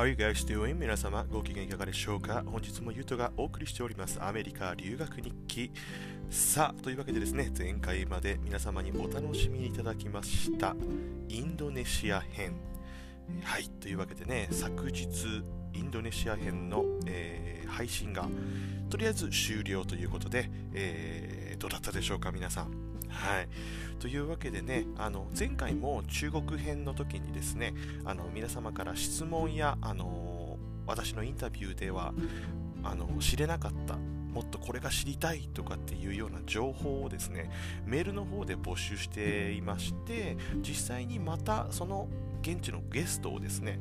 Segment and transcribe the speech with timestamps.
[0.00, 0.76] How are you guys doing?
[0.76, 2.42] 皆様ご機嫌いかがでしょうか？
[2.46, 5.70] 本日もゆうとがお送りしておりますアメリカ留学日記。
[6.30, 10.74] さあというわけでですね前回まで皆様にお楽しみいただきました
[11.28, 12.54] インドネシア編。
[13.42, 15.42] はいというわけでね昨日
[15.74, 18.26] インドネシア編の、えー、配信が
[18.88, 22.89] とりあえず終了ということで、えー、どうだったでしょうか皆さん？
[23.10, 23.48] はい。
[23.98, 27.74] というわけでね、あの前回も中国編の時にですね、
[28.04, 32.14] あの皆様から質問や、あの私のインタビューでは
[32.82, 37.50] あの知れなかった、もっとこれが知りたいとかっていうような情報をですね、
[37.84, 42.08] メールの方で募集していまして、実際にまたその
[42.42, 43.78] 現地のゲストをですね、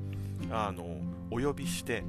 [0.52, 0.98] あの
[1.32, 2.04] お呼びして、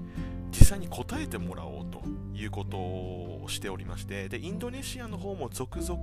[0.51, 2.03] 実際に答えてもらおうと
[2.35, 6.01] いうことをしておりまして、で、インドネシアの方も続々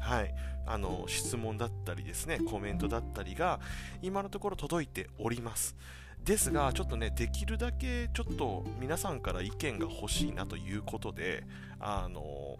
[0.00, 0.34] はい、
[0.66, 3.60] あの質問だったりですねコメントだったりが
[4.02, 5.76] 今のところ届いております。
[6.24, 11.44] ですがちょっとねできるだけちょっと皆さんから意見が欲しいなということで
[11.78, 12.56] あの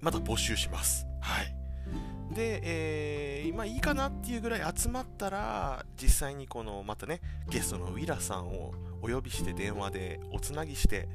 [0.00, 1.06] まだ募集します。
[1.20, 1.54] はい。
[2.34, 11.08] で、えー、今いいかなっていうぐらい集まったら実際にこのまたねゲストのウィラさんをお呼びして電話でおつなぎして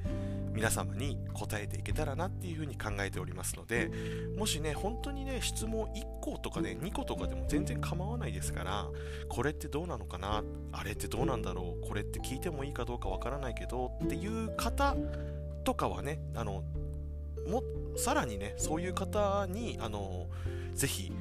[0.55, 3.91] 皆様に答えていけたらなっていうふうに考えておりますので
[4.37, 8.87] もしね本当にね質問1個とかね2個とかでも全然構わないですから
[9.27, 14.95] これってどうなのかなあれってどうなんだろうこれって聞いてもいいかどうかわからないけどっていう方
[15.65, 16.63] とかはねあの
[17.47, 17.61] も
[17.97, 20.27] さらにねそういう方にあの
[20.73, 21.11] ぜひ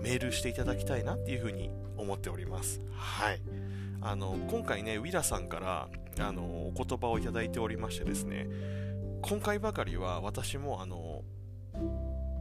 [0.00, 2.80] メールしていただきたいなっていうふうに思っております。
[2.92, 3.40] はい。
[4.02, 5.88] あの今回ねウィラさんから
[6.22, 8.48] あのお言葉をいただいておりましてですね
[9.22, 11.22] 今回ばかりは私もあの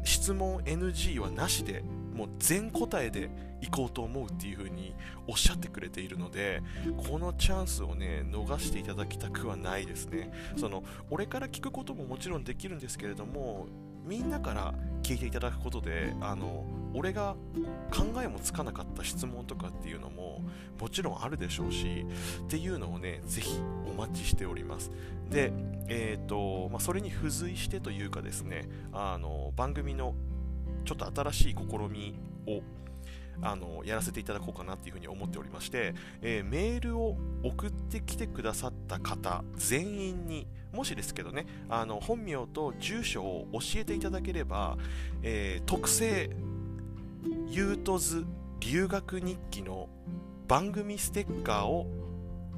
[0.03, 3.29] 質問 NG はなしでもう全答えで
[3.61, 4.93] 行こうと思うっていう風に
[5.27, 6.61] おっしゃってくれているので
[7.09, 10.31] このチャンスをね逃していただきたくはないですね。
[10.57, 13.67] その俺から聞くことももちろんできるんですけれども
[14.03, 17.35] みんなから聞いていただくことであの俺が
[17.91, 20.41] 考えもつかなかった質問とかっていうのも
[20.79, 22.05] もちろんあるでしょうし
[22.45, 24.91] っていうのをねぜひお待ちしております。
[25.29, 25.51] で
[25.87, 30.13] えっ、ー、と、まあ、それに付随してというかですねあの番組の
[30.85, 32.15] ちょっと新しい試み
[32.47, 32.61] を
[33.41, 44.77] あのやらせていただこうかなっていうふうに思っておりまして、えー、メールを送ってきてくださった方全員にもしですけどねあの本名と住所を教えていただければ、
[45.21, 46.31] えー、特製
[47.49, 48.25] ゆうとず
[48.59, 49.89] 留学日記の
[50.47, 51.87] 番組ステッカーを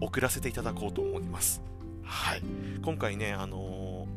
[0.02, 1.62] 送らせていただこうと思います。
[2.04, 2.42] はい。
[2.84, 4.08] 今回ね、あの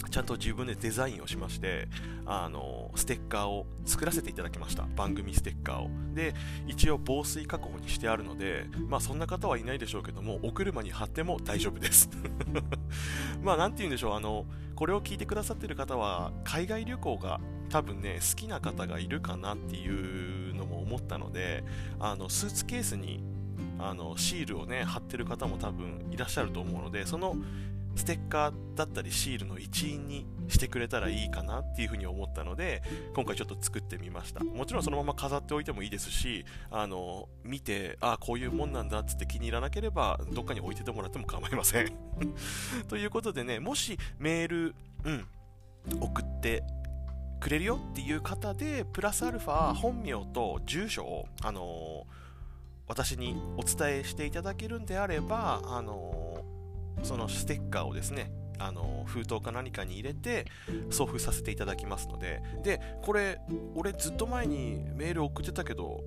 [0.00, 1.88] ー、ちゃんと自分でデザインをしまして、
[2.26, 4.86] あのー、ステッカーを作らせていただきました。
[4.96, 5.90] 番組ステッカーを。
[6.14, 6.34] で、
[6.66, 12.08] 一応防水加工にしてあるので、まあそんな方はいないでしょうけども、お車に貼っても大丈夫です。
[13.42, 21.64] まあなんて言うんでしょう、あの、これを聞いてくださってる方は、海外旅行が多分ね、好きな方がいるかなっていうのも思ったので、
[21.98, 23.22] あの、スーツケースに
[23.78, 27.36] あのシールをね貼ってる方も多分いらっしゃると思うのでその
[27.94, 32.82] ステッカーだったりシールの一員にしてくれたらいいかなっていうふうに思ったので
[33.14, 34.42] 今回ちょっと作ってみました。
[34.44, 41.92] もちろんそのまま飾っておいてもいいですしあの見てああこういうもんなんだっつって気に入らなければどっかに置いててもらっても構いません。
[42.88, 44.74] ということでねもしメール
[45.04, 45.26] うん
[46.00, 46.62] 送って
[47.40, 52.06] くれるよっていう方でプラスアルファ本名と住所をあの
[52.86, 56.44] 私にお伝えしていただけるんであれば、あの
[57.02, 60.46] そのステッカーをですね、あの封筒か何かに入れて
[60.90, 63.40] 送付させていただきますので、で、これ、
[63.74, 66.02] 俺ずっと前にメール送ってたけど、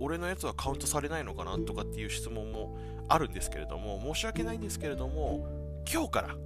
[0.00, 2.76] 俺のやつはカウントされないのかなとかっていう質問も
[3.08, 5.46] あるんですけれども、申し訳ないんですけれども、
[5.90, 6.36] 今日から、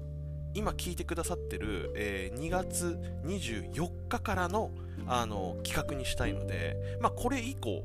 [0.54, 4.70] 今聞いてくださってる、えー、2月24日からの
[5.06, 7.82] あの企画にしたいので、まあ、これ以降、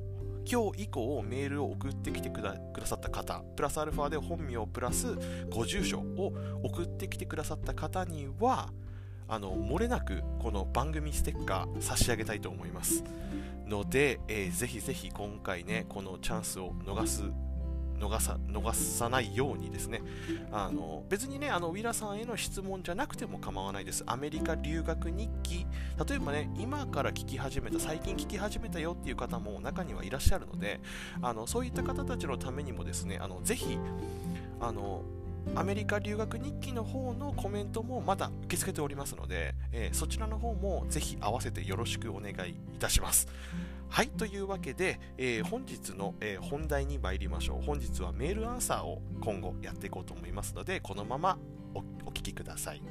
[0.49, 2.55] 今日以降メールを送ってきてくだ
[2.85, 5.15] さった方、プラスアルファで本名プラス
[5.51, 8.69] ご住所を送ってきてくださった方には、
[9.27, 13.03] あの、漏れなくこの番組ステッカー差し上げたいと思います。
[13.65, 17.23] ので、えー、ぜひぜひ今回ね、このチャンスを逃す
[17.99, 20.01] 逃さ逃さないようにですね。
[20.51, 24.03] あの別にねあのウィラさんへの質問じゃなくても構わないです。
[24.05, 25.65] アメリカ留学日記。
[26.07, 30.81] 例えばね今から聞き始めた最近聞き始めたよっていう方も中にはいらっしゃるので
[31.21, 33.77] あのそういった方たちのためにもですねあのぜひ
[34.59, 35.03] あの
[35.55, 43.27] アメリカ留学日記の方のコメントもまだ受け付けておりますので、えー、そちらの方もぜひ合わせてよろしくお願いいたします。
[43.89, 47.65] はい、というわけで、えー、本日の、えー、本題に参りましょう。
[47.65, 51.37] 本日はメールアンサーを今後やっていこうと思いますので、このまま
[51.75, 52.81] おお聞きください。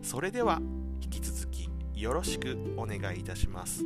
[0.00, 0.60] それでは、
[1.02, 3.84] 引き続きよろしくお願いいたします。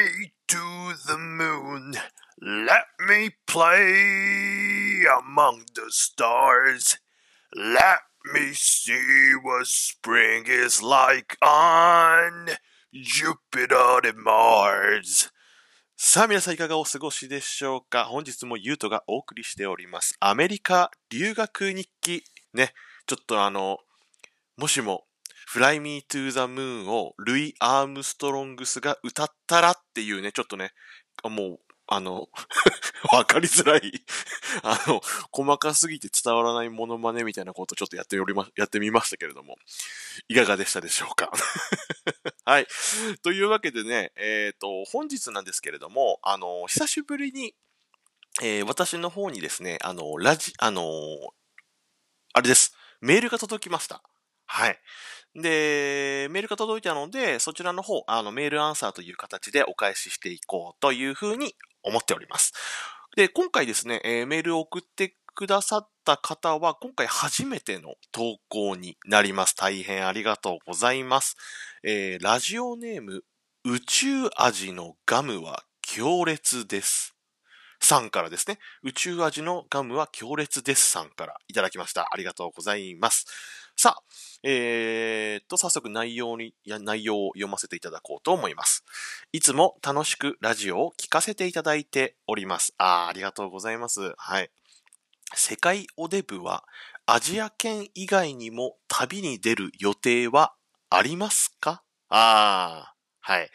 [0.00, 0.56] Me to
[1.06, 1.92] the moon.
[2.40, 6.98] Let me play among the stars.
[7.54, 8.00] Let
[8.32, 12.48] me see what spring is like on
[12.94, 15.30] Jupiter and Mars.
[16.02, 20.16] さあ皆さんいかがお過ごしでしょうか本日もゆうとがお送りしております。
[20.18, 22.24] アメリカ留学日記。
[22.54, 22.72] ね、
[23.06, 23.80] ちょっとあの、
[24.56, 25.04] もしも
[25.52, 30.70] Fly Me to the Moon をルイ・アームストロングスが歌ったらっていうね、ちょっとね、
[31.24, 32.28] もう、あの
[33.12, 34.04] わかりづらい
[34.62, 35.00] あの、
[35.32, 39.56] 細かすぎて伝わらないモノマネみたいなことをちょっとやっておりま、やってみましたけれども、
[40.28, 41.32] いかがでしたでしょうか？
[42.46, 42.68] はい。
[43.24, 47.56] というわけでね、えっ、ー、と、本日なんですけれども、あの、久しぶりに、
[48.40, 50.84] えー、私の方にですね、あの、ラジ、あの
[52.34, 52.72] あれです。
[53.00, 54.04] メールが届きました。
[54.52, 54.78] はい。
[55.36, 61.54] で、メールが届いたので、そちらの方、あの、メールアンサーという形でお返ししていこうというふうに
[61.84, 62.52] 思っております。
[63.16, 69.54] で、今回ですね、えー、メールを送ってくださった方は、今回初めての投稿になります。
[69.54, 71.36] 大変ありがとうございます。
[71.84, 73.22] えー、ラジオネーム、
[73.64, 77.14] 宇宙味のガムは強烈です。
[77.80, 82.08] さんからですね、宇宙味のガムは強烈ですさんからいただきました。
[82.12, 83.26] ありがとうございます。
[83.76, 84.02] さあ、
[84.42, 88.84] えー、っと、早速内容に、内容を読ませていただこうと思います。
[89.32, 92.74] いつも楽しくラジオを聞かせていただいております。
[92.78, 94.12] あありがとうございます。
[94.16, 94.50] はい。
[95.34, 96.64] 世界おデブは
[97.06, 100.54] アジア圏以外にも旅に出る予定は
[100.90, 101.82] ありますか？
[102.08, 103.50] ああ、はい。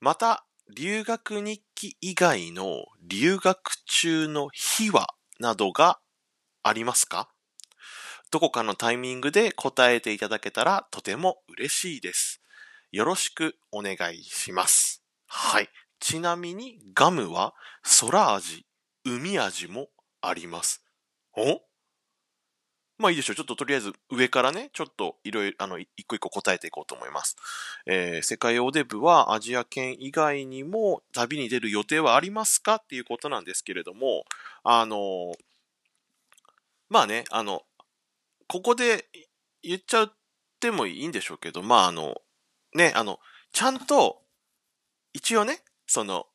[0.00, 5.06] また、留学日記以外の留学中の秘話
[5.38, 6.00] などが
[6.62, 7.28] ありますか？
[8.36, 12.42] どこかのタイミングで答えていただけたらとても嬉しいです。
[12.92, 15.02] よろしくお願いします。
[15.26, 15.70] はい。
[16.00, 17.54] ちなみにガムは
[17.98, 18.66] 空味、
[19.06, 19.88] 海味も
[20.20, 20.84] あります。
[21.34, 21.62] お？
[22.98, 23.36] まあいいでしょう。
[23.36, 27.36] ちょっととりあえず上からね、ちょっといろいろ、あの、一個一個答えていこうと思います。
[27.86, 32.74] えー、世界おデブはアジア圏以外にも旅に出る予定はありますか？
[32.74, 34.26] っていうことなんですけれども、
[34.62, 35.32] あの、
[36.90, 37.62] まあね、あの、
[38.48, 39.06] ここで
[39.62, 40.12] 言っちゃっ
[40.60, 42.14] てもいいんでしょうけど、まああの、
[42.74, 43.18] ね、あの、
[43.52, 44.22] ちゃんと、
[45.12, 46.26] 一応ね、その、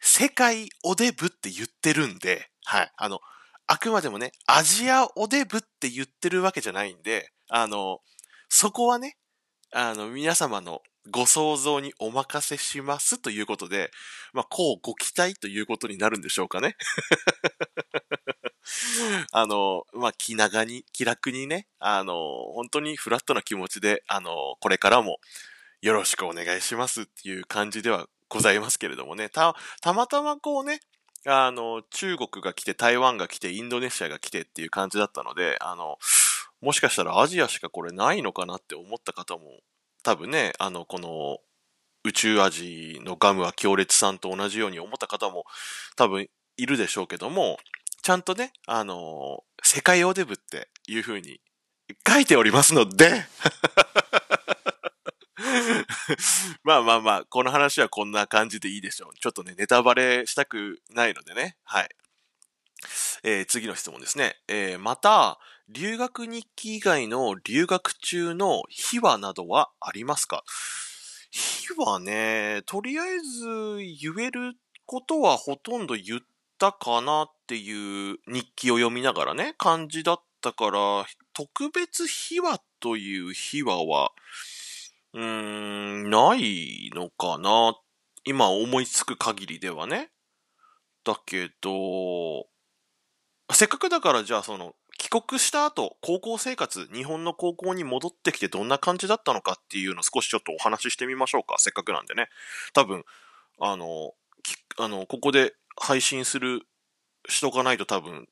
[0.00, 3.20] 世界おデブって言ってるんで、はい、あの、
[3.66, 8.00] あくまでもね、アジアおデブって言ってるわけじゃないんで、あの、
[8.48, 9.16] そこはね、
[9.72, 13.90] あの、皆様のご想像にお任せしますということで、
[14.32, 16.76] まあ、こうご期待ということになるんでしょうかね。
[19.32, 22.14] あの、まあ、気長に、気楽にね、あの、
[22.54, 25.18] 本当にフラットな気持ちで、あの、これからも
[25.80, 30.80] よろしくお願いしますっていう感じではございますけれどもね、た、たまたまこうね、
[31.26, 35.98] あの、中国が来て、台湾が来て、インドネシアが来てっていう感じだったので、あの、
[36.60, 39.60] もしかしたらアジアしかこれないのかなって思った方も、
[40.02, 41.38] 多分ね、あの、この、
[42.02, 45.44] 宇宙味のガムは強烈さんと同じように思った方も
[45.96, 47.58] 多分いるでしょうけども、
[48.02, 51.40] ちゃんとね、あの、世界オデブっていう風に
[52.08, 53.26] 書いておりますので
[56.64, 59.14] まあまあまあ、この話はこんな感じでいいでしょう。
[59.18, 61.56] ちょっとね、ネタバレしたくないのでね。
[61.64, 61.88] はい。
[63.22, 64.40] えー、次の質問ですね。
[64.48, 65.38] えー、また、
[65.72, 70.42] 留学日記以外の留学中の秘話などはありますか？
[71.30, 73.46] 秘話ね、とりあえず
[73.78, 76.20] 言えることはほとんど言っ
[76.58, 84.10] たかなっていう日記を読みながらね、感じだったから、特別秘話という秘話は、
[85.12, 87.76] うーん、ないのかな。
[88.24, 90.10] 今思いつく限りではね。
[91.04, 92.48] だけど、
[93.52, 101.54] せっかくだからじゃあその、帰国した後、高校生活、日本の高校に戻ってきてどんな感じだったのかっていうのを少しちょっとお話ししてみましょうか。
[101.56, 102.28] せっかくなんでね。
[102.74, 103.04] 多分、
[103.60, 104.12] あの、
[104.76, 106.66] あの、ここで配信する、
[107.30, 108.28] しとかないと多分、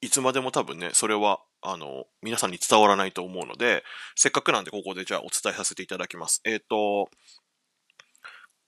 [0.00, 3.84] いつまでも多分ね、それは、あの、皆さんに伝わらないと思うので、
[4.16, 6.40] せっかくなんでここでじゃあお伝えさせていただきます。
[6.46, 7.10] えっ、ー、と、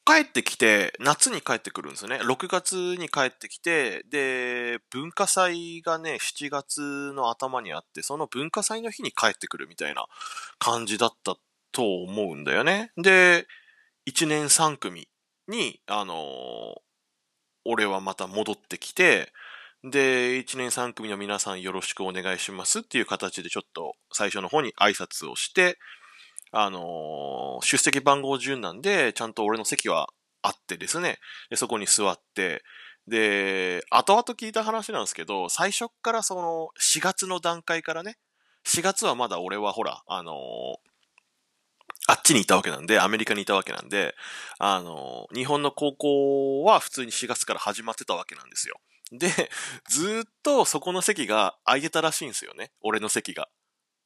[0.07, 2.17] 帰ってきて、夏に帰ってくるんですよね。
[2.17, 10.07] 6月に帰ってきて、で、文化祭がね、7月の頭にあって、その文化祭の日に帰ってくるみたいな
[10.59, 11.37] 感じだった
[11.73, 12.93] と思うんだよね。
[12.99, 13.47] で、
[14.07, 15.09] 1年3組
[15.49, 16.81] に、あのー、
[17.65, 19.33] 俺はまた戻ってきて、
[19.83, 25.79] で、1年3組の皆さんよろしくお願いしますっていう形でちょっと最初の方に挨拶をして、
[26.57, 30.09] あのー、出席番号順なんで、ちゃんと俺の席は
[30.41, 31.19] あってですね、
[31.51, 32.63] でそこに座って、
[33.09, 38.17] で、後々聞いた話なんですけど、最初からその4月の段階からね、
[38.69, 40.35] 4月はまだ俺はほら、あのー、
[42.07, 44.15] あっちにいたわけなんで、アメリカにいたわけなんで、
[44.61, 48.77] あのー、日本の高校は普通に4月から始まってたわけなんですよ。
[49.11, 49.29] で、
[49.89, 52.71] ずっとそこの席が空いてたらしいんですよね。
[52.81, 53.49] 俺の席が。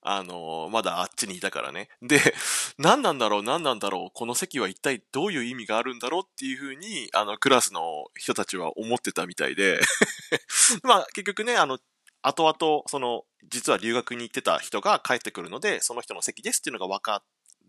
[0.02, 1.88] あの、まだあっちにいたからね。
[2.02, 2.18] で、
[2.78, 9.80] 何なんだろう、何なんだろう、この席は一体どういう意味があるんだろうっていうふうに、あの、クラスの人たちは思ってたみたいで
[10.82, 11.78] まあ、結局ね、あの、
[12.22, 17.22] 後々、その、実は留学に行ってた人が帰ってくるので、その人の席ですっていうのが分か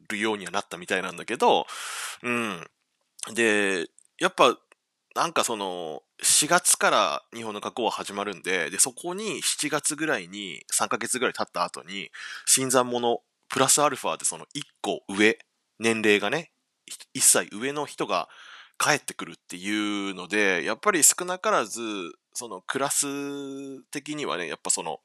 [0.09, 1.65] るようにはなったみたいなんだけど、
[2.23, 2.67] うん。
[3.33, 3.87] で、
[4.19, 4.57] やっぱ、
[5.19, 12.09] なんかその、4月から日本の学校は始まるんで、で、そこに7月ぐらいに、3ヶ月ぐらい経った後に、
[12.45, 15.37] 新参者、プラスアルファでその1個上、
[15.77, 16.53] 年齢がね、
[17.13, 18.29] 1歳上の人が
[18.77, 21.81] 帰ってくるっていうので、やっぱり少なからず、
[22.31, 23.05] そのクラス
[23.91, 25.01] 的にはね、やっぱその、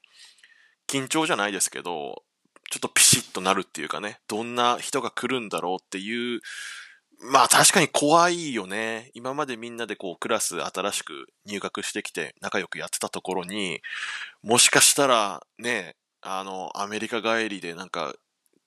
[0.87, 2.23] 緊張じゃないですけど、
[2.71, 6.39] ちょっとピシッとなるっていうかね、どんな人が来るんだろうっていう
[7.21, 9.11] まあ確かに怖いよね。
[9.13, 13.81] 今までみんなでこうクラス新しく入学してきて仲良くやってたところに、
[14.43, 18.13] もしかしたらね、あの、アメリカ帰りでなんか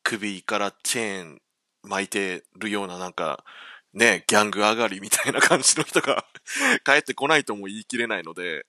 [0.02, 1.38] 首からチェーン
[1.82, 3.44] 巻いてるようななんか、
[3.94, 6.24] ね、ギャング上がりみたいな感じの人が
[6.84, 8.66] 帰ってこないとも言い切れないので、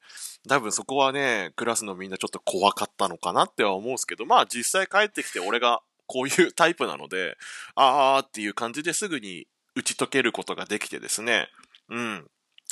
[0.48, 7.38] 多分そこはね、クラスのみんなちょっと怖かったのかなっては思うんですけど、まあ実際帰ってきて俺がこういうタイプなので、
[7.76, 9.48] あーっていう感じですぐに
[9.80, 11.50] 打ち解けることができてですね、
[11.90, 12.28] うん。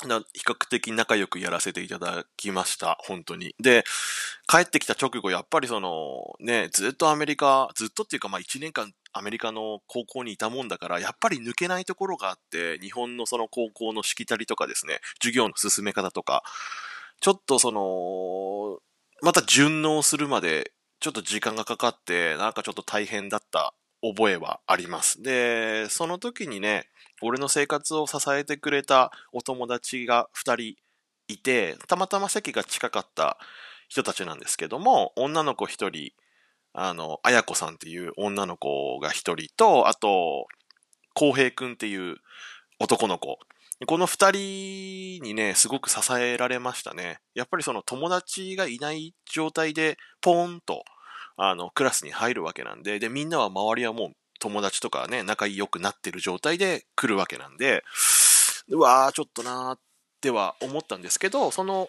[0.06, 2.96] な比較的仲良くやらせていただきました。
[3.00, 3.54] 本当に。
[3.58, 3.84] で、
[4.46, 16.44] 帰ってきた直後、やっぱりその、ね、ずっとアメリカ、ずっとっていうか、まあ1年間アメリカの高校にいたもんだから、やっぱり抜けないところがあって、日本のその高校のしきたりとかですね、授業の進め方とか、
[17.20, 18.78] ちょっとその、
[19.22, 25.22] また順応するまで、ちょっと時間がかかって、なんかちょっと大変だった覚えはあります。
[25.22, 26.88] で、その時にね、
[27.20, 30.76] 俺の生活を支えてくれたお友達が2人
[31.28, 33.38] いて、たまたま席が近かった
[33.88, 36.12] 人たちなんですけども、女の子1人、
[36.72, 40.46] あの、あやこさんっていう女の子が1人と、あと、
[41.14, 42.16] こうへいくんっていう
[42.78, 43.38] 男の子。
[43.86, 47.20] この2人にね、すごく支えられましたね。
[47.34, 50.84] やっぱりその友達がいない状態で、ポーンと、
[51.38, 57.84] あの、クラスに入るわけなんで、で、みんなは周りはもう友達とかね、仲良くなってる状態で来るわけなんで、
[58.68, 59.78] うわー、ちょっとなーっ
[60.20, 61.88] ては思ったんですけど、その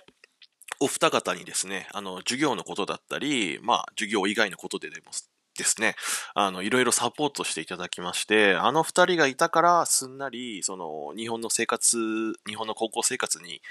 [0.79, 5.08] お二方にですね、あの、授業のことだったり、まあ、授業以外のことででも
[5.58, 5.96] ですね、
[6.36, 11.98] あの、いろいろサポートしていただきまして、あの二人がいたからすんなり、その、日本の生活、
[12.48, 13.62] 日本の高校生活に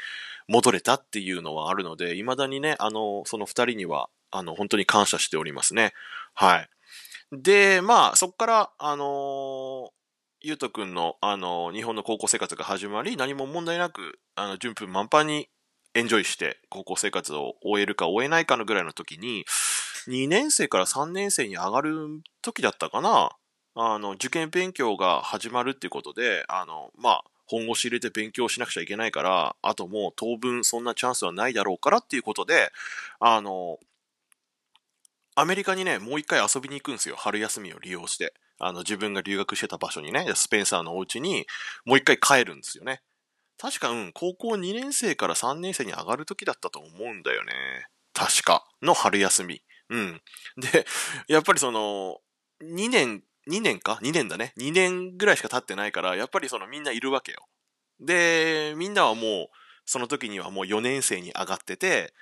[0.49, 5.93] 戻れたっていうのはあるので、未だにね、あの、その二人にはあの、本当に感謝しておりますね。
[6.35, 6.69] はい。
[7.33, 9.91] で、まあ、そこから、あの、
[10.41, 15.49] ゆうとくんの、あの、日本の高校生活が始まり、何も問題なく、あの、順風満帆に
[15.95, 19.45] エンジョイして高校生活を終えるか終えないかのぐらいの時に、
[20.07, 23.31] 2年生から3年生に上がる時だったかな。
[23.75, 32.71] あの、受験勉強が始まるっていうことで、あの、まあ、本腰入れて勉強しなくちゃいけないから、あともう当分そんなチャンスはないだろうからっていうことで、
[33.21, 33.79] あの、
[35.40, 37.14] アメリカにね、もう一回遊びに行くんですよ。
[37.16, 38.35] 春休みを利用して。
[38.59, 41.47] あの、自分が留学してた場所にね、スペンサーのお家に、
[41.85, 43.02] もう一回帰るんですよね。
[43.57, 47.52] 確か、うん、高校2年生から3年生に上がる時だったと思うんだよね。
[48.14, 48.66] 確か。
[48.83, 49.62] の春休み。
[49.90, 50.21] うん。
[50.57, 50.85] で、
[51.28, 52.18] やっぱりその、
[52.61, 54.54] 2年、2年か ?2 年だね。
[54.59, 57.47] 2年ぐらいしか経ってないから、やっぱりそのみんないるわけよ。
[58.00, 62.12] で、みんなはもう、その時にはもう4年生に上がってて、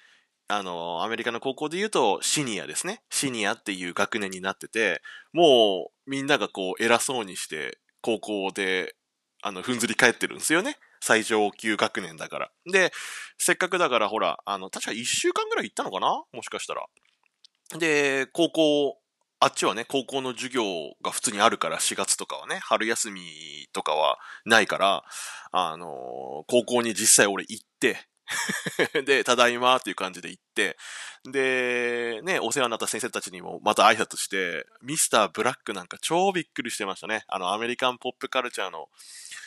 [0.49, 3.03] あの、アメリカの高校で言うと、シニアですね。
[3.11, 8.95] シニアっていう学年になってて、もう、みんながこう、偉そうにして、高校で、
[9.43, 10.79] あの、ふんずり返ってるんですよね。
[11.01, 12.51] 最上級学年だから。
[12.73, 12.93] で、
[13.39, 16.25] せっかくだからほら、あの、確か1週間ぐらい行ったのかな？
[16.33, 16.87] もしかしたら。
[17.79, 18.99] で、高校、
[19.39, 20.63] あっちはね、高校の授業
[21.03, 23.21] が普通にあるから、4月とかはね、春休み
[23.73, 25.05] とかはないから、
[25.53, 28.09] あの高校に実際俺行って、
[29.05, 30.77] で、ただいまっていう感じで行って、
[31.25, 37.25] で、ね、お世話になった先生たちにもまた挨拶して、ミスターブラックなんか超びっくりしてましたね。
[37.29, 38.89] あの、アメリカンポップカルチャーの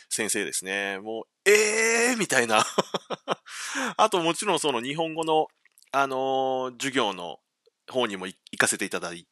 [0.09, 0.99] 先生ですね。
[0.99, 2.65] もう、えーみたいな
[3.97, 5.47] あともちろんその日本語の、
[5.91, 7.39] あのー、授業の
[7.87, 9.29] 方にも行かせていただいて、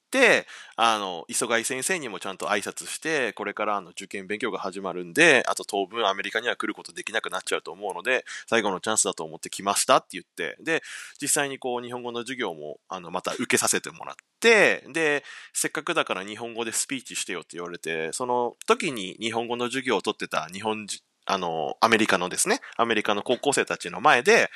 [0.75, 10.81] あの、磯貝先生にもちゃんと挨拶して、これからあの受験勉強が始まるんで、あと当分アメリカには来ることできなくなっちゃうと思うので、最後のチャンスだと思って来ましたって言って、で、
[11.21, 15.23] 実際にこう日本語の授業も、あの、また受けさせてもらって、で、
[15.53, 20.87] せっかくだから日本語でスピーチしてよって言われて、その時に日本語の授業を取ってた日本、
[21.25, 24.49] あの、アメリカのですね、アメリカの高校生たちの前で、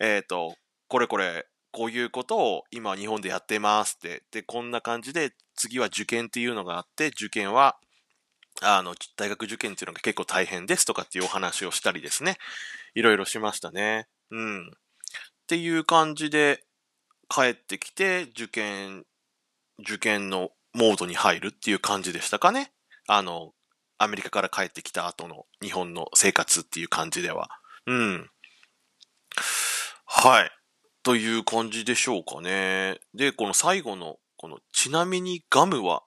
[0.00, 0.56] えっ、ー、と、
[0.88, 4.22] これこれ、こういうことを今日本でやってますって。
[4.30, 7.76] で、こんな感じで次は受験っていうのがあって、受験は、
[8.62, 12.36] あの、大学受験っていうのが結構大変ですとかっていうお話をしたりですね。
[12.94, 14.06] いろいろしましたね。
[14.30, 14.68] うん。
[14.68, 14.70] っ
[15.46, 16.64] ていう感じで
[17.28, 19.04] 帰ってきて、受験、
[19.80, 22.72] 受験のモードに入るっていう感じでしたかね。
[23.06, 23.52] あの、
[23.98, 27.48] アメリカから帰ってきた後の日本の生活っていう感じでは。
[27.86, 28.30] うん。
[30.06, 30.59] はい。
[31.02, 33.00] という感じでしょうかね。
[33.14, 36.02] で、この最後の、この、ちなみにガムは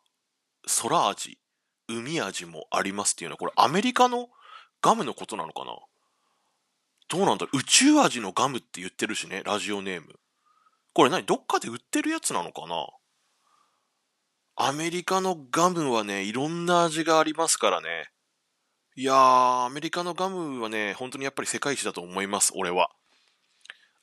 [0.81, 1.39] 空味、
[1.87, 4.29] 海味もありますっていうのは、これアメリカの
[4.81, 5.75] ガムのことなのかな？
[7.09, 7.57] どうなんだろう？
[7.57, 10.19] 宇宙味のガムって言ってるしね、ラジオネーム。
[10.93, 11.25] これ何？
[11.25, 12.87] どっかで売ってるやつなのかな？
[14.55, 18.09] アメリカのガムはね、いろんな味がありますからね。
[18.95, 22.91] いやー、アメリカのガムはね、本当にやっぱり世界一だと思います、俺は。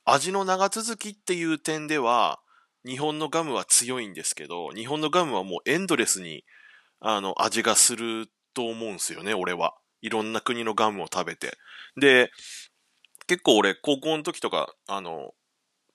[0.04, 2.40] 味の長続きっていう点では、
[2.86, 6.44] 日本のガムは強いんですけど、日本のガムはもうエンドレスに、
[7.00, 9.74] あの、味がすると思うんすよね、俺は。
[10.02, 11.58] いろんな国のガムを食べて。
[11.96, 12.30] で、
[13.26, 15.32] 結構俺、高校の時とか、あの、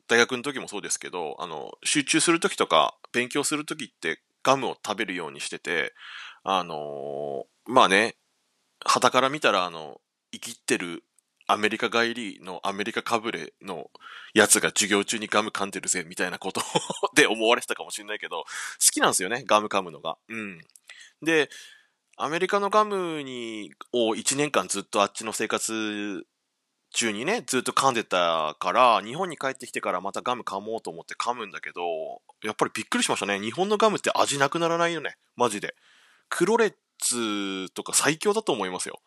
[0.07, 5.93] 大学の時もそうですけど、あの、集中する時とか、勉強する時ってガムを食べるようにしてて、
[6.43, 8.15] あのー、まあね、
[8.85, 9.99] 旗から見たら、あの、
[10.31, 11.03] 生きってる
[11.47, 13.89] アメリカ帰りのアメリカかぶれの
[14.33, 16.61] やつが授業中にガム噛んでるぜみたいなこと
[17.15, 18.47] で思われてたかもしれないけど、好
[18.79, 20.17] きなんですよね、ガム噛むのが。
[20.27, 20.61] うん。
[21.21, 21.49] で、
[22.17, 26.25] アメリカのガムに、を1年間ずっとあっちの生活
[26.91, 33.39] 中にね、ずっと噛んでたから、日本に帰ってきてからまたガム噛もうと思って噛むんだけど、やっぱりびっくりしましたね。
[33.39, 35.17] 日本のガムって味なくならないよね。
[35.35, 35.75] マジで。
[36.29, 39.01] クロレッツとか最強だと思いますよ。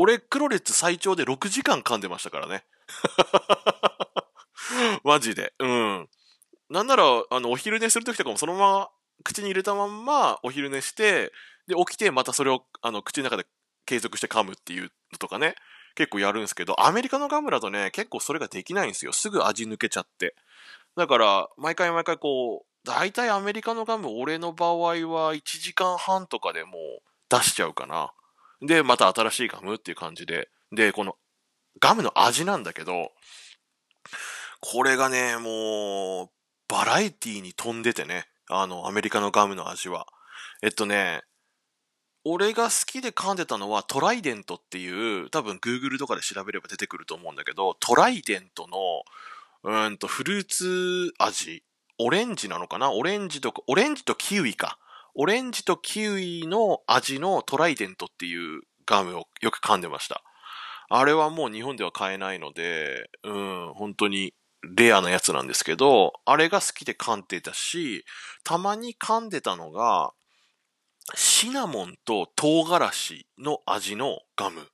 [0.00, 2.64] 俺、クロレッツ最長で6時間噛んでましたからね。
[5.02, 5.52] マジで。
[5.58, 6.08] うん。
[6.70, 8.90] なんなら、あの、お昼寝するときとかもそのまま
[9.24, 11.32] 口に入れたまんまお昼寝して、
[11.66, 13.46] で、起きてまたそれを、あの、口の中で
[13.86, 15.56] 継続して噛むっていうのとかね、
[15.96, 19.12] 結構やるんですけど、アメリカのガムだとね、結構それができないんですよ。
[19.12, 20.36] すぐ味抜けちゃって。
[20.96, 28.12] だから、毎回毎回こう、大体アメリカのガム、俺の場合は1時間半とかでもう出しちゃうかな。
[28.60, 30.48] で、また新しいガムっていう感じで。
[30.72, 31.16] で、この
[31.80, 33.12] ガムの味なんだけど、
[34.60, 36.30] これがね、もう、
[36.68, 38.26] バラエティに飛んでてね。
[38.48, 40.06] あの、アメリカのガムの味は。
[40.62, 41.22] えっとね、
[42.24, 48.66] 俺が好きで噛んでたのはトライデントっていう、多分 Google とかで調べれば出てくると思うんだけど、トライデント
[49.64, 51.64] の、うんと、フルーツ味。
[52.00, 52.92] オレンジなのかな？
[52.92, 54.78] オレンジとか、オレンジとキウイか。
[55.20, 60.22] オレンジとキウイの味のトライデントっていうガムをよく噛んでました。
[60.88, 68.04] あれはもう日本では買えないので、うん、本当にレアなやつなんですけど、あれが好きで噛んでたし、
[68.44, 70.12] たまに噛んでたのが、
[71.16, 74.68] シナモンと唐辛子の味のガム。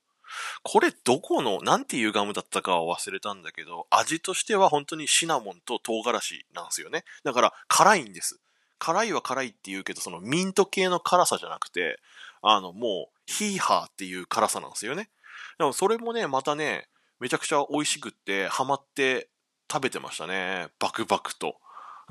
[0.61, 7.03] これどこの、なんていうガムだったかは忘れたんだけど、味としては本当にシナモンと唐辛子なんですよね。
[7.23, 8.39] だから辛いんです。
[8.79, 11.99] 辛いは辛いって言うけど、そのミント系の辛さじゃなくて、
[12.41, 15.09] あの、もう、ヒーハーっていう辛さなんですよね。
[15.57, 16.87] でもそれもね、またね、
[17.19, 19.29] めちゃくちゃ美味しくって、ハマって
[19.71, 20.67] 食べてましたね。
[20.79, 21.55] バクバクと。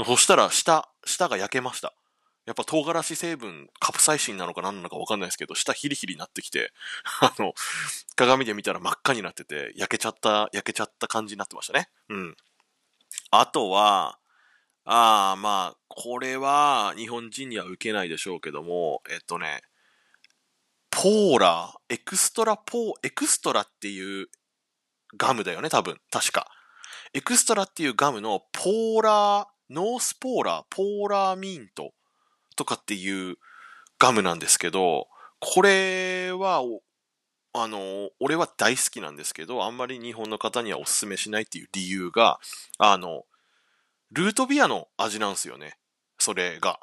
[0.04, 1.94] そしたら、舌、舌が焼けました。
[2.46, 6.72] やっぱ唐辛子成分、カプサイシンなのか何なのかわかんないですけど、舌ヒリヒリになってきて、
[7.20, 7.54] あの、
[8.16, 11.88] 鏡で見たら真っ赤になってて、焼けちゃった、焼けちゃった感じになってましたね。
[12.08, 12.36] うん。
[13.30, 14.18] あとは、
[14.84, 19.62] ああ、まあ、これは日本人には受けないでしょうけども、えっとね、
[20.90, 24.28] ポーラー、エクストラポー、エクストラっていう
[25.16, 25.98] ガムだよね、多分。
[26.10, 26.46] 確か。
[27.14, 31.92] エクストラっていうガムのポーラー、ノースポーラー、ポーラーミント
[32.56, 33.36] とかっていう
[33.98, 35.08] ガムなんですけど、
[35.40, 36.62] これは、
[37.54, 42.38] あの、俺は大好きなんですけど、あんまり日本の方にはお勧めしないっていう理由が、
[42.78, 43.24] あの、
[44.12, 45.76] ルートビアの味なんですよね。
[46.18, 46.80] それが。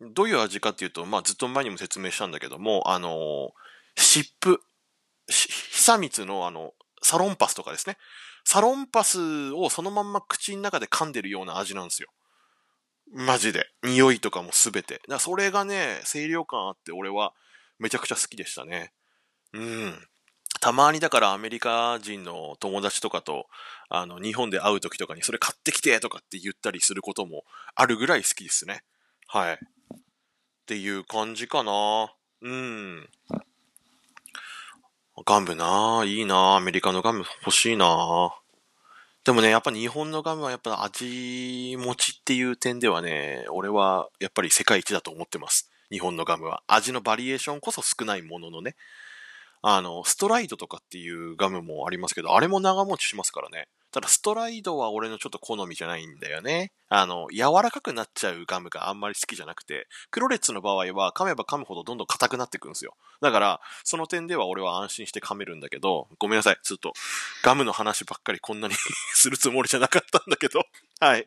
[0.00, 3.52] どういう味かっていうと、まあ、ずっと前にも説明したんだけども、あの、
[3.96, 4.60] 湿布、
[5.28, 7.96] 久光のあの、サロンパスとかですね。
[8.44, 12.08] サロンパスをそのまんま口の中で噛んでるような味なんですよ。
[13.12, 13.66] マジで。
[13.82, 15.00] 匂いとかもすべて。
[15.08, 17.32] だそれがね、清涼感あって俺は
[17.78, 18.92] めちゃくちゃ好きでしたね。
[19.52, 20.08] うん。
[20.64, 23.48] たまにだからアメリカ人の友達とかと、
[23.90, 28.82] あの、日本で会う時とかにそれ買ってきてとかって言ったりすることもあるぐらい好きですね。
[29.26, 29.54] はい。
[29.56, 29.58] っ
[30.64, 32.14] ていう感じかな。
[32.40, 33.10] うん。
[35.26, 36.06] ガムなぁ。
[36.06, 36.56] いいなぁ。
[36.56, 38.30] アメリカのガム欲しいなぁ。
[39.26, 45.70] でもね、やっぱ日本のガムはやっぱ味持ちっていう点ではね、俺はやっぱり世界一だと思ってます。
[45.90, 46.62] 日本のガムは。
[46.66, 48.76] 味のバリエーションこそ少ないもののね。
[49.66, 53.66] あの、ストライドとかっていうガムもありますけど、あれも長持ちしますからね。
[53.92, 56.72] ただ、ストライドは俺のちょっと好みじゃないんだよね。
[56.90, 62.94] あの、柔らかくなっちゃうガムがあんまり好きじゃなくて、クロレッツの場合は噛めば噛むほどどんどん硬くなっていくんですよ。
[63.22, 66.58] だから、その点では俺は安心して噛めるんだけど、ごめんなさい。
[66.62, 66.92] ちょっと、
[67.42, 68.74] ガムの話ばっかりこんなに
[69.14, 70.66] するつもりじゃなかったんだけど。
[71.00, 71.24] はい。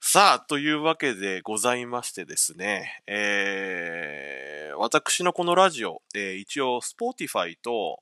[0.00, 8.00] さあ、というわけでございましてですね、えー、私のこのラジオ、えー、一応、 Spotify と、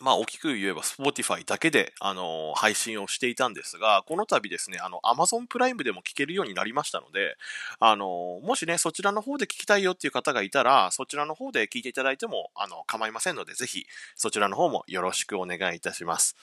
[0.00, 7.36] まあ、大きく言えば、 Spotify だけで、あのー、配信をしていたんですが、この度ですね、あの、アマゾンプライムでも聞けるようになりましたので、
[7.78, 16.36] あのー、もしね、そちらの方で聞きたいよっていう方がいたら、そちらの方で聞いていただいても、あの、構いませんので、ぜひ、そちらの方もよろしくお願いいたします。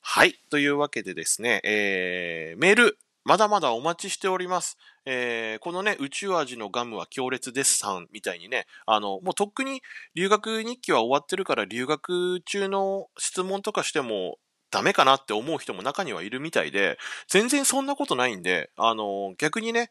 [0.00, 0.38] はい。
[0.50, 4.76] というわけでですね、えー、メール、まだまだお待ちしております。
[5.04, 9.82] えー、このね、宇宙味のガムは強烈ですさんみたいにね、あの、もうとっくに
[10.14, 14.38] 留学日記は終わってるから留学中の質問とかしても
[14.70, 19.90] ダメかなって思う人も中にはいるみたいで、全然そんなことないんで、あの、逆にね、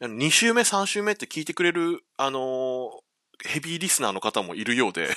[0.00, 2.90] 2週目、3週目って聞いてくれる、あの、
[3.44, 5.08] ヘビーリスナーの方もいるようで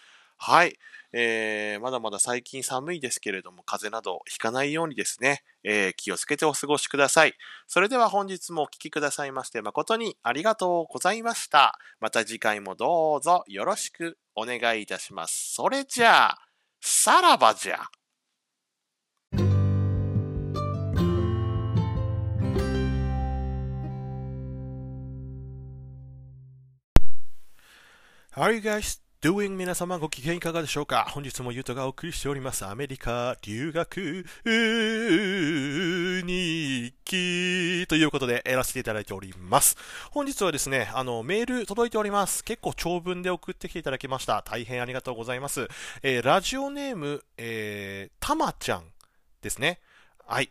[0.43, 0.79] はい。
[1.13, 7.35] えー、まだまだ最近寒いですけれども、風邪などひかないようにですね、えー、気をつけてお過ごしください。
[7.67, 11.79] それでは本日もお聴きくださいまして誠にありがとうございました。
[12.01, 15.53] また次回もどうぞよろしくお願いいたします。
[15.57, 16.39] それじゃあ、
[16.81, 17.91] さらばじゃ。
[28.33, 31.05] How Are you guys Doing 皆様ご機嫌いかがでしょうか？
[31.11, 34.25] 本日もゆうとがお送りしておりますアメリカ留学
[36.25, 39.77] 日記ということでやらせていただいております。
[40.11, 42.43] 本日はですね、あの、メール届いております。
[42.45, 44.43] 結構長文で送ってきていただきました。
[44.43, 45.69] 大変ありがとうございます。
[46.03, 48.85] えー、ラジオネーム、えー、たまちゃん
[49.43, 49.81] ですね。
[50.27, 50.51] はい。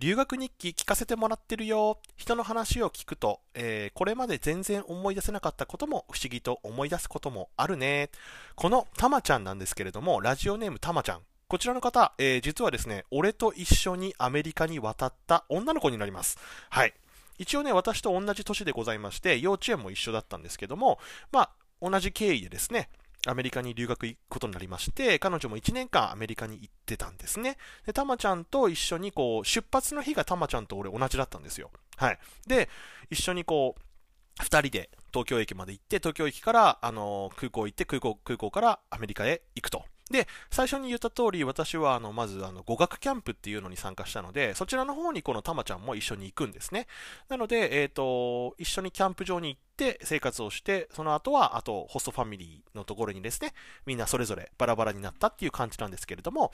[0.00, 1.98] 留学日記聞かせてもらってるよ。
[2.16, 8.08] 人の話を聞くと、えー、これまで全然思い出せなかったことも不思議と思い出すこともあるね。
[8.54, 11.20] このたまちゃんなんですけれども、ラジオネームたまちゃん。
[11.48, 16.38] こちらの方、えー、実はですね、俺と一緒にアメリカに渡った女の子になります。
[16.70, 16.94] はい。
[17.36, 20.98] 一応ね、私と同じ年でございまして、幼稚園も一緒だったんですけども、
[21.30, 21.50] まあ、
[21.82, 22.88] 同じ経緯でですね、
[23.26, 27.58] アメリカに留学行くことになりまして、彼女も1年間アメリカに行ってたんですね。
[27.84, 31.70] で、たまちゃんと一緒にこう、出発の日がたまちゃんと俺同じだったんですよ。
[31.96, 32.18] はい。
[32.46, 32.68] で、
[33.10, 39.84] 一緒にこう、2人で東京駅まで行って、東京駅から、あの、空港行って、空港、空港からアメリカへ行くと。
[40.10, 46.88] で、最初に言った通り、私は、あの、まず、あの、語学キャンプっていうのに参加したので、そちらの方にこのたまちゃんも一緒に行くんですね。
[47.28, 53.52] なので、えっ、ー、と、一緒にキャンプ場に行って生活をして、その後は、あと、ホストファミリーのところにですね、
[53.86, 56.50] みんなそれぞれバラバラになったっていう感じなんですけれども、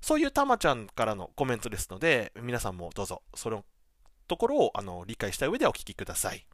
[0.00, 3.64] そういうたまちゃんからのコメントですので、皆さんもどうぞ、その
[4.28, 6.46] ところを、あの、理解した上でお聞きください。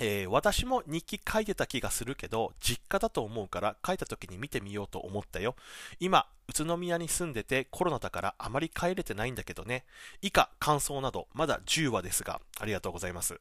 [0.00, 5.56] えー、私も日記書いてた気がするけど、実家だと思うから書いた時に見てみようと思ったよ。
[5.98, 9.84] 今、宇都宮に住んでてコロナだからあまり帰れてないんだけどね。
[10.22, 13.40] 以下、感想など、まだ10話ですが、ありがとうございます。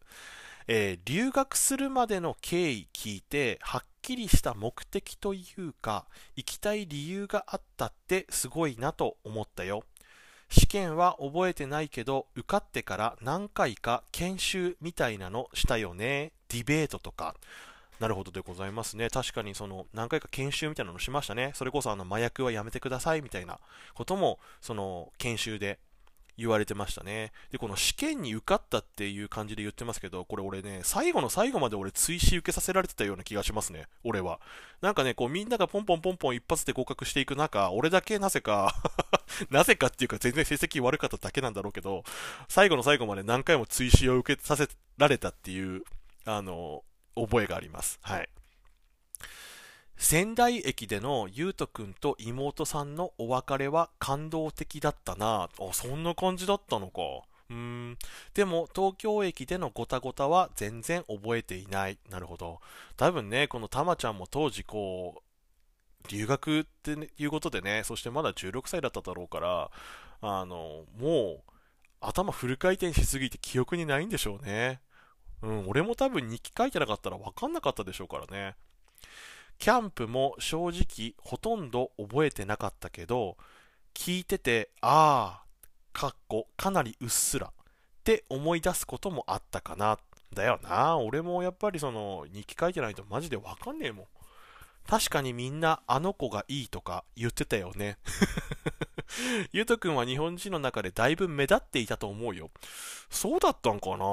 [0.67, 6.05] えー、留学するまでの経緯聞いて、はっきりした目的というか、
[6.35, 9.83] 行きたい理由があったってすごいなと思ったよ。
[10.49, 16.31] 試験は覚えてないけど、受かってから何回か研修みたいなのしたよね。
[16.49, 17.35] ディベートとか。
[17.99, 19.09] なるほどでございますね。
[19.09, 21.51] 確かにその何回か研修みたいなのしましたね。
[21.55, 23.59] それこそあの麻薬はやめてくださいみたいな
[23.95, 25.79] こともその研修で
[26.37, 27.31] 言われてましたね。
[27.51, 33.87] で、この試験に受かったっていう感じで言ってますけど、これ俺ね、最後の最後まで俺追試受けさせられてたような気がしますね。
[34.03, 34.39] 俺は。
[34.81, 38.75] なんかね、こうみんながポンポンポンポン一発で合格していく中、俺だけなぜか
[39.49, 42.03] なぜかっていうか全然成績悪かっただけなんだろうけど、
[42.47, 45.83] 最後の最後まで何回も追試を受けさせられたっていう、
[46.25, 46.83] あの、
[47.15, 47.97] 覚えがあります。
[48.03, 48.29] はい。
[49.97, 57.01] 仙台駅でのゆうとくんと妹さんのお別れは感動的だったなあ、そんな感じだったのか。
[57.49, 57.97] うん。
[58.33, 61.97] でも、東京駅でのごたごたは全然覚えていない。
[62.09, 62.59] なるほど。
[62.95, 65.23] 多分ね、このたまちゃんも当時こ
[66.05, 69.71] う、留学っていうことでね、そしてまだ16歳だっただろうから、
[70.21, 71.51] あの、もう、
[71.99, 74.79] 頭フル回転しすぎて記憶にないんでしょうね。
[75.41, 78.55] うん、俺も多分日記書いてなかったら分かんなかったでしょうからね。
[79.59, 83.37] キャンプも正直ほとんど覚えてなかったけど、
[83.93, 85.47] 聞いてて、ああ、
[85.93, 87.51] かっこかなりうっすらっ
[88.03, 89.97] て思い出すこともあったかな。
[90.33, 90.97] だよな。
[90.97, 94.05] 俺もやっぱりその日記書いてないとマジでわかんねえもん。
[94.87, 97.97] 確かにみんなあの子がいいとか言ってたよね。
[99.51, 102.51] ゆうとくんは日本人の中でだいぶ目立っていたと思うよ。
[103.09, 104.05] そうだったんかな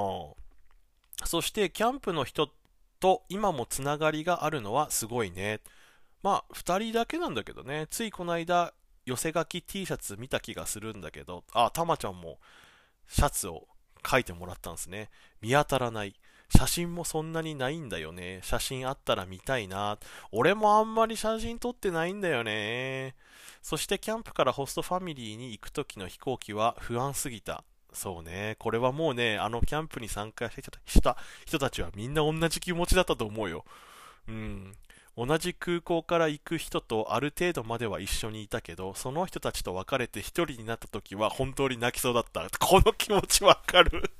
[1.24, 2.48] そしてキャンプの人
[3.04, 5.60] と今もつながりがあるのはすごいね。
[6.22, 8.72] まあ、2人だけなんだけどね、ついこの間、
[9.04, 12.38] 寄せ書き T シャツ見た気がするんだけど、あ、たまちゃんも
[13.06, 13.68] シャツを
[14.10, 15.10] 書いてもらったんですね。
[15.42, 16.14] 見当たらない。
[16.48, 18.40] 写真もそんなにないんだよね。
[18.42, 19.98] 写真あったら見たいな。
[20.32, 23.16] 俺もあんまり写真撮ってないんだよね。
[23.60, 27.64] そしてキャンプからホストファミリーに行く時の飛行機は不安すぎた。
[27.94, 28.56] そうね。
[28.58, 33.64] これはもうね、あのキャンプに参加した人たちはみんな同じ気持ちだったと思うよ。
[34.28, 34.74] うん。
[35.16, 42.48] 同じ空港から行く人とある程度までは一緒にいたけど、その人たちと別れて一人になった時は本当に泣きそうだった。
[42.58, 44.10] この気持ちわかる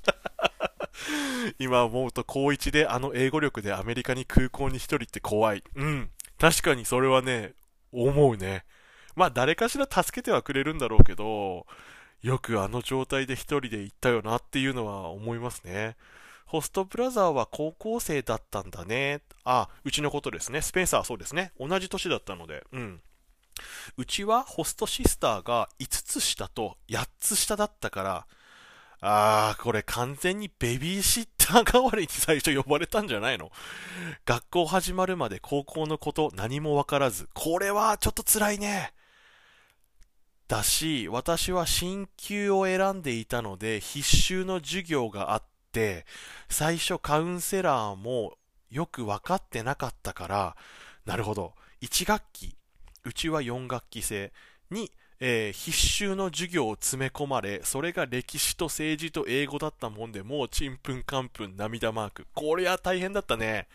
[1.59, 5.63] 今思うと高1であの英語力でアメリカに空港に一人って怖い。
[5.75, 6.09] うん。
[6.39, 7.53] 確かにそれはね、
[7.91, 8.63] 思うね。
[9.15, 11.65] まあ誰かしら助けてはくれるんだろうけど、
[12.25, 15.95] よくあの状態で一人で行ったよなっていうのは思いますね。
[16.47, 19.21] ホストブラザーは高校生だったんだね。
[19.43, 20.63] あ、うちのことですね。
[20.63, 21.51] スペンサーそうですね。
[21.59, 22.63] 同じ年だったので。
[22.71, 22.99] うん。
[23.97, 28.25] うちはホストシスターが5つ下と8つ下だったから、
[29.01, 33.51] あー、これ完全にベビーシッター代わりに最初呼ばれたんじゃないの？
[34.25, 38.94] 学校始まるまで高校のこと何もわからず、これはちょっと辛いね。
[40.47, 46.05] だし、私は進級を選んでいたので、必修の授業があって、
[46.49, 48.37] 最初カウンセラーも
[48.69, 50.55] よく分かってなかったから、
[51.05, 52.55] なるほど、1学期、
[53.03, 54.31] うちは4学期制
[54.69, 62.27] に、えー、必修の授業を詰め込まれ、それが歴史と政治と英語だったもんで、もうちんぷんかんぷん涙マーク。
[62.33, 63.67] これは大変だったね。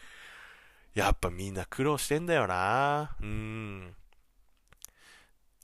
[0.95, 3.17] やっぱみんな苦労してんだよな。
[3.21, 3.95] うーん。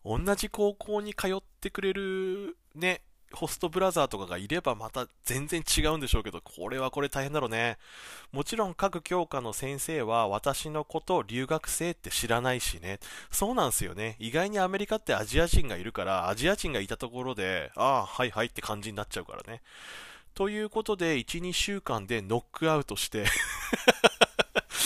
[0.07, 7.77] 同じ高校に通ってくれるね、ホストブラザーとかがいればまた全然違うんでしょうけど、これはこれ大変だろうね。
[8.31, 13.01] もちろん各教科の先生は私のことを留学生って知らないしね。
[13.31, 14.17] そうなんすよね。
[14.19, 19.63] 意外にアメリカってアジア人がいるから、アジア人がいたところで、ああ、はいはいって感じになっちゃうからね。
[20.35, 23.25] ということで、1、2週間でノックアウトして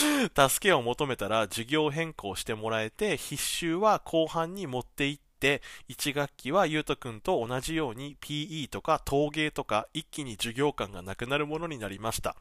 [0.49, 12.35] 助けを求めたら授業変更してもらえて、必修は後半に持っていって、1学期はゆうとくんと同じように PE とか陶芸とか一気に授業感がなくなるものになりました。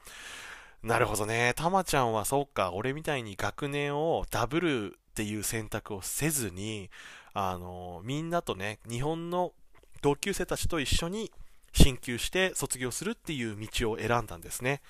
[0.83, 1.53] なるほどね。
[1.57, 6.91] たまちゃんはそうか、俺みたいに学年をダブルっていう選択をせずに、
[7.35, 9.53] あの、みんなとね、日本の
[10.01, 11.31] 同級生たちと一緒に
[11.73, 14.81] 進級して卒業するっていう道を選んだんですね。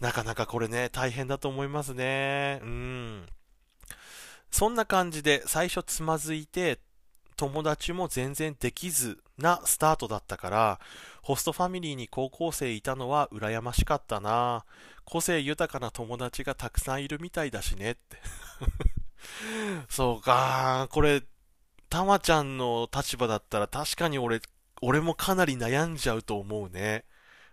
[0.00, 2.60] なかなかこれね、大変だと思いますね。
[2.62, 3.26] うん。
[4.50, 6.80] そんな感じで最初つまずいて、
[7.36, 10.80] 友達も全然できずなスタートだったから、
[11.22, 14.64] ホストファミリーに高校生いたのは羨ましかったな
[15.04, 18.18] 個性豊かな友達がたくさんいるみたいだしねって。
[19.88, 21.22] そうかこれ、
[21.88, 24.40] たまちゃんの立場だったら確かに俺、
[24.82, 27.04] 俺もかなり悩んじゃうと思うね。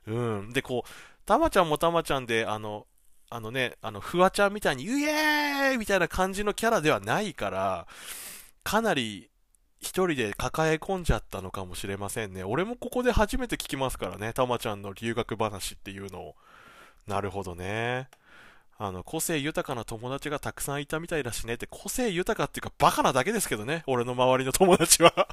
[0.05, 0.53] うん。
[0.53, 0.89] で、こう、
[1.27, 2.87] たまちゃんもたまちゃんで、あの、
[3.29, 7.85] あのね、あの、フワちゃんみたいに、イエーイみたいな感じのキャラではないから、
[8.63, 9.29] かなり
[9.81, 12.45] 一人で抱え込んじゃったのかもしれませんね。
[12.45, 16.35] 俺もここで初めて聞きますからね、たまちゃんの留学話っていうのを。
[17.05, 18.07] なるほどね。
[18.77, 25.27] あの、個性豊かな友達がたくさんいたみたいだしねって、個性豊かっていうかバカなだけですけどね、俺の周りの友達は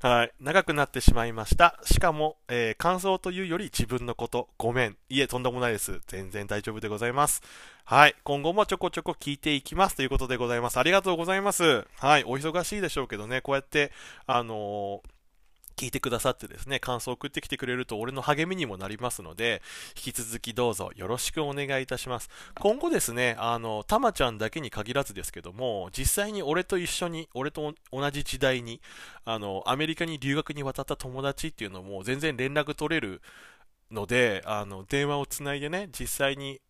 [0.00, 0.32] はい。
[0.40, 1.78] 長くなってしまいました。
[1.84, 4.96] しかも、えー、感想というより自分のこと、ごめん。
[5.08, 6.00] いえ、とんでもないです。
[6.06, 7.42] 全然大丈夫でございます。
[7.84, 8.14] はい。
[8.24, 10.78] 今後もちょこちょこ聞いていきますということでございます。
[10.78, 11.86] ありがとうございます。
[11.98, 12.24] はい。
[12.24, 13.92] お忙しいでしょうけどね、こうやって、
[14.26, 15.19] あのー
[15.76, 19.62] 聞いてくださってですね、感想を送ってきてくれると俺の励みにもなりますので、
[19.96, 22.28] 引き続きどうぞよろしくお願いいたします。
[22.58, 28.80] 今後ですね、あの、たまちゃんだけに限らずですけども、実際に俺と一緒に、俺と同じ時代に、
[29.24, 33.22] あの、アメリカに留学に渡った友達っていうのも全然連絡取れる
[33.90, 36.60] ので、あの、電話をつないでね、実際に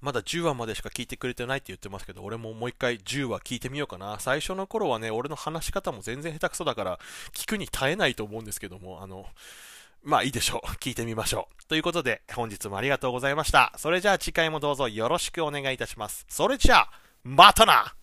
[0.00, 4.18] まだ10話までしか聞いてくれてないって言ってますけど、俺ももう一回10話聞いてみようかな。
[4.20, 6.98] 最初の頃はね、俺の話し方も全然下手くそだから、
[7.32, 9.26] 聞くに耐えないと思うんですけども、あの、
[10.02, 10.66] まあいいでしょう。
[10.76, 11.66] 聞いてみましょう。
[11.66, 13.72] ということで、本日もありがとうございました。
[13.76, 16.24] それじゃあ次回もどうぞよろしくお願いいたします。
[16.28, 16.90] それじゃあ、
[17.22, 17.94] またな